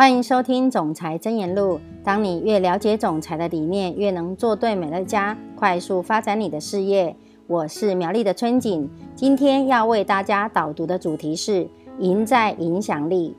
[0.00, 1.74] 欢迎收听《总裁真言录》。
[2.02, 7.14] 当你越了解总裁的理念，越能做对美乐家，快速发展你的事业。
[7.46, 11.68] 我是苗栗的春景，今天要为大家导读的主题是
[12.00, 13.36] “赢在影响力”。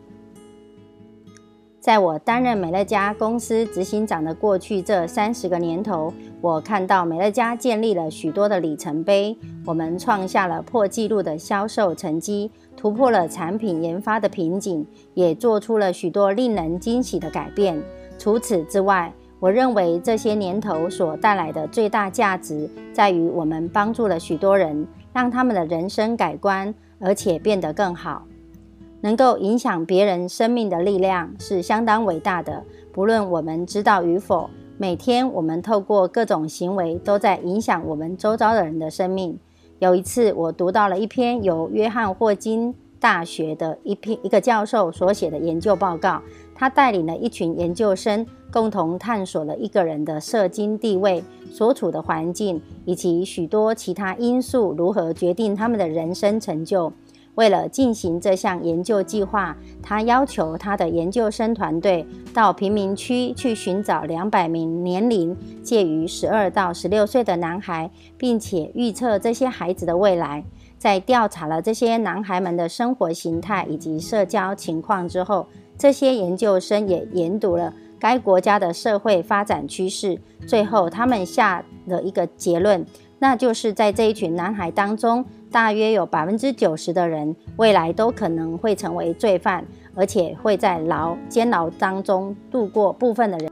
[1.81, 9.35] 在我担任美乐家公司执行长的过去这三十个年头，我看到美乐家建立了许多的里程碑。
[9.65, 17.81] 我们创下了破纪录的销售成绩，突破了产品研发的瓶颈，也做出了许多令人惊喜的改变。
[18.19, 28.21] 除此之外，我认为这些年头所带来的最大价值，在于我们帮助了许多人，让他们的人生改观，而且变得更好。
[29.01, 34.49] 能够影响别人生命的力量是相当伟大的，不论我们知道与否。
[34.77, 39.37] 每天我们透过各种行为都在影响我们周遭的人的生命。
[39.77, 46.21] 有一次，我读到了一篇由约翰霍金大学的一篇一个教授所写的研究报告，
[46.55, 56.91] 他带领了一群研究生共同探索了一个人的社经地位、所处的环境以及许多其他因素如何决定他们的人生成就。
[57.41, 70.43] 为了进行这项研究计划，他要求他的研究生团队到贫民区去寻找两百名年龄介于十二到十六岁的男孩，并且预测这些孩子的未来。
[70.77, 80.15] 在调查了这些男孩们的生活形态以及社交情况之后，这些研究生也研读了该国家的社会发展趋势。
[80.45, 82.85] 最后，他们下了一个结论，
[83.17, 85.25] 那就是在这一群男孩当中。
[85.51, 93.51] 大约有百分之九十的人未来都可能会成为罪犯，而且会在牢监牢当中度过部分的人。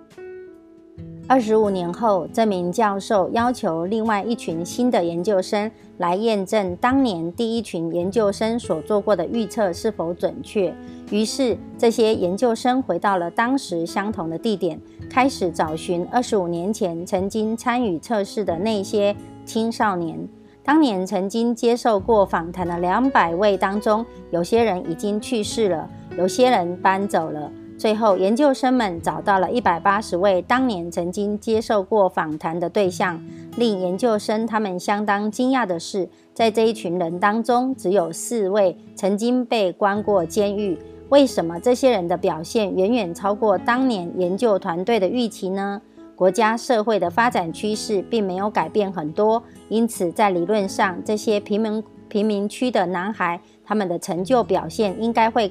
[1.27, 10.73] 二十五年后，这名教授要求另外一群新的研究生来验证当年第一群研究生所做过的预测是否准确。
[11.11, 19.15] 于是，这些研究生回到了当时相同的地点，开始找寻二十五年前曾经参与测试的那些
[19.45, 20.17] 青少年。
[20.63, 27.51] 当年曾经接受过访谈的两百位当中，有些人已经去世了，有些人搬走了。
[27.77, 33.23] 最后，研究生们找到了一百八十位当年曾经接受过访谈的对象。
[33.55, 40.77] 令研究生他们相当惊讶的是，在这一群人当中，只有四位曾经被关过监狱。
[41.07, 45.81] 为什么这些人的表现远远超过当年研究团队的预期呢？
[46.19, 55.49] 国家社会的发展趋势并没有改变很多，因此在理论上，这些贫民贫民区的男孩，他们的成就表现应该会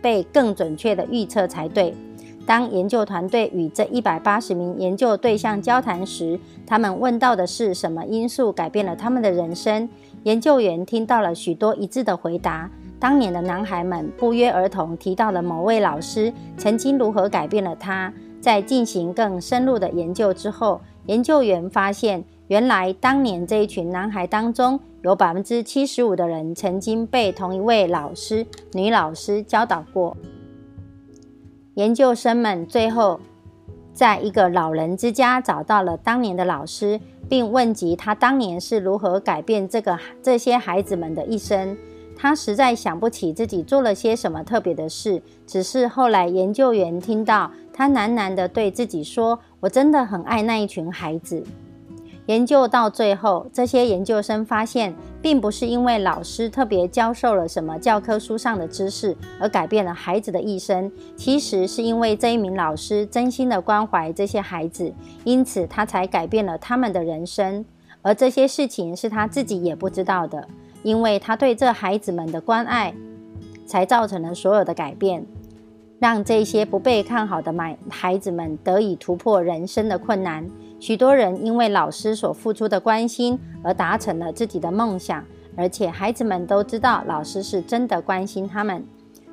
[0.00, 1.94] 被更准确的预测才对。
[2.46, 9.86] 当研究团队与这一百八十名研究对象交谈时，他们问到的是什么因素改变了他们的人生？
[10.22, 12.70] 研究员听到了许多一致的回答。
[12.98, 18.10] 当年的男孩们不约而同提到了某位老师曾经如何改变了他。
[18.40, 30.16] 在进行更深入的研究之后，研究员发现，原来当年这一群男孩当中，有百分之七十五的人曾经被同一位老师（女老师）教导过。
[31.74, 33.20] 研究生们最后
[33.92, 41.76] 在一个老人之家找到了当年的老师，并问及他当年是如何改变这个这些孩子们的一生。
[42.18, 51.44] 他实在想不起自己做了些什么特别的事，只是后来研究员听到他喃喃地对自己说：“我真的很爱那一群孩子。”
[52.26, 54.92] 研究到最后，这些研究生发现，
[55.22, 64.92] 并不是因为老师特别教授了什么教科书上的知识而改变了孩子的一生，其实是因为这一名老师真心的关怀这些孩子，
[65.22, 67.64] 因此他才改变了他们的人生，
[68.02, 70.48] 而这些事情是他自己也不知道的。
[70.82, 72.94] 因为他对这孩子们的关爱，
[73.64, 75.26] 才造成了所有的改变，
[75.98, 80.48] 让这些不被看好的买孩子们得以突破人生的困难。
[80.78, 85.24] 许多人因为老师所付出的关心而达成了自己的梦想，
[85.56, 88.84] 而且孩子们都知道老师是真的关心他们。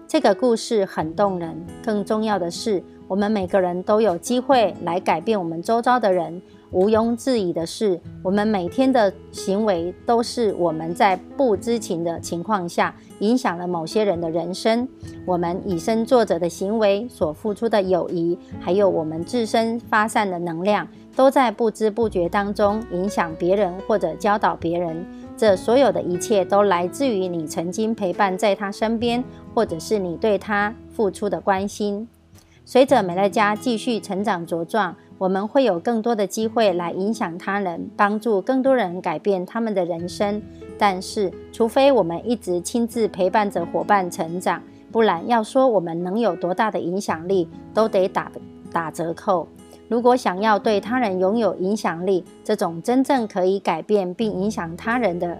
[0.07, 1.65] 这个故事很动人。
[1.83, 6.41] 更重要的是，我们每个人都有机会来改变我们周遭的人。
[6.73, 14.87] 毋庸置疑的是，我们每天的行为都是我们在不知情的情况下影响了某些人的人生。
[15.23, 25.05] 我们以身作则的行为所付出的友谊，还有我们自身发散的能量，都在不知不觉当中影响别人或者教导别人。
[25.37, 29.23] 这所有的一切都来自于你曾经陪伴在他身边，
[29.53, 32.07] 或者是你对他付出的关心。
[32.65, 34.95] 随着美乐家继续成长茁壮。
[35.23, 40.41] 我们会有更多的机会来影响他人，帮助更多人改变他们的人生。
[40.77, 44.61] 但是，除非我们一直亲自陪伴着伙伴成长，
[44.91, 48.29] 不然要说我们能有多大的影响力，都得打
[48.69, 49.47] 打折扣。
[49.87, 55.39] 如果想要对他人拥有影响力，这种真正可以改变并影响他人的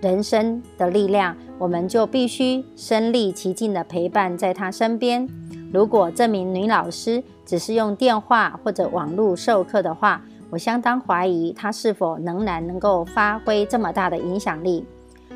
[0.00, 5.28] 人生的力量，我们就必须身历其境的陪伴在他身边。
[5.70, 14.84] 如果这名女老师只是用电话或者网络授课的话，我相当怀疑她是否仍然能够发挥这么大的影响力。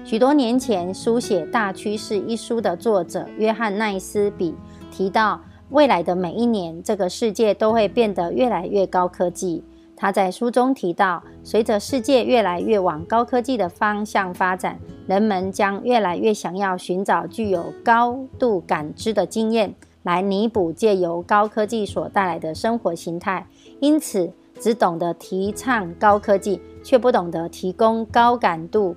[0.05, 4.55] 许多年前，书写《大趋势》一书的作者约翰奈斯比
[4.91, 9.63] 提到，未来的每一年，这个世界都会变得越来越高科技。
[9.95, 19.73] 他在书中提到，随着世界越来越往高科技的方向发展，人们将越来越想要寻找具有高度感知的经验。
[20.03, 23.47] 来弥补借由高科技所带来的生活形态，
[23.81, 28.97] 因此只懂得提倡高科技，却不懂得提供高感度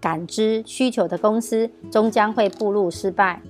[0.00, 3.40] 感知需求的公司，终将会步入失败。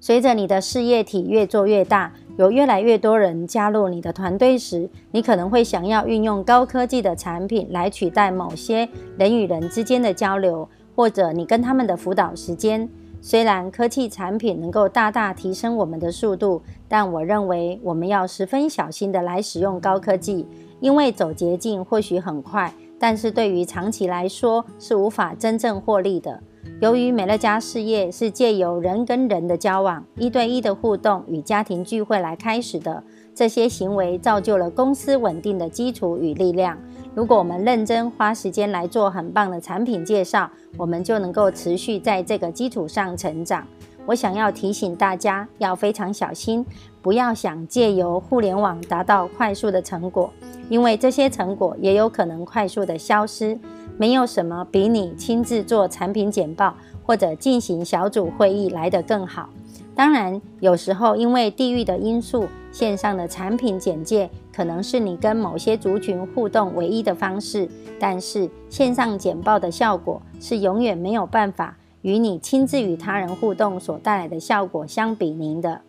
[0.00, 8.88] 随着你的事业体越做越大，有越来越多人加入你的团队时，你可能会想要运用高科技的产品来取代某些
[9.18, 12.88] 人与人之间的交流，或者你跟他们的辅导时间。
[13.26, 20.46] 虽然科技产品能够大大提升我们的速度，但我认为我们要十分小心的来使用高科技，
[20.78, 26.40] 因为走捷径或许很快，但是对于长期来说是无法真正获利的。
[26.78, 33.02] 由于美乐家事业是借由人跟人的交往、一对一的互动与家庭聚会来开始的，
[33.34, 36.76] 这些行为造就了公司稳定的基础与力量。
[37.14, 43.66] 如果我们认真花时间来做很棒的产品介绍，我们就能够持续在这个基础上成长。
[44.04, 46.64] 我想要提醒大家，要非常小心，
[47.00, 50.30] 不要想借由互联网达到快速的成果，
[50.68, 53.58] 因为这些成果也有可能快速的消失。
[53.98, 59.48] 没有什么比你亲自做产品简报或者进行小组会议来得更好。
[59.94, 67.66] 当然，有时候因为地域的因素，线上的产品简介可能是你跟某些族群互动唯一的方式。
[67.98, 75.80] 但是，线上简报的效果是永远没有办法与你亲自与他人互动所带来的效果相比拟的。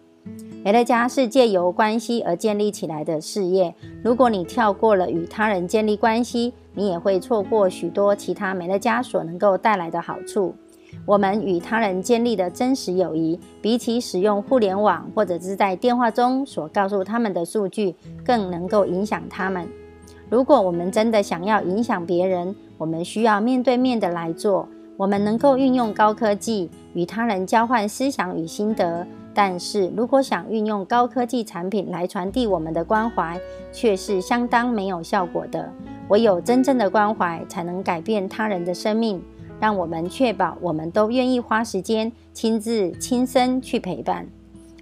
[0.64, 3.76] 美乐家是借由关系而建立起来的事业。
[4.02, 10.54] 如果你跳过了与他人建立关系，你也会错过许多其他美乐家所能够带来的好处。
[11.08, 19.68] 我们与他人建立的真实友谊，比起使用互联网或者是在电话中所告诉他们的数据，更能够影响他们。
[20.30, 24.70] 如果我们真的想要影响别人，我们需要面对面的来做。
[24.98, 33.40] 我们能够运用高科技与他人交换思想与心得，但是如果想运用高科技产品来传递我们的关怀，
[33.72, 35.72] 却是相当没有效果的。
[36.10, 39.22] 唯有真正的关怀，才能改变他人的生命。
[39.60, 44.28] 让我们确保，我们都愿意花时间亲自亲身去陪伴。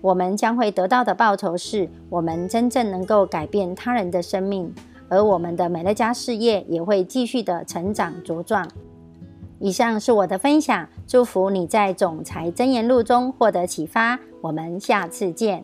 [0.02, 4.74] 我们将会得到的报酬是，我们真正能够改变他人的生命，
[5.08, 8.68] 而我们的美乐家事业也会继续的成长茁壮。
[9.60, 14.20] 以上是我的分享，祝福你在总裁真言录中获得启发。
[14.42, 15.64] 我们下次见。